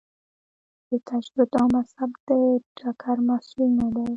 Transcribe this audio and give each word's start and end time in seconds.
د 0.89 0.91
تجدد 1.09 1.49
او 1.59 1.67
مذهب 1.75 2.11
د 2.27 2.29
ټکر 2.77 3.17
محصول 3.29 3.69
نه 3.79 3.87
دی. 3.95 4.05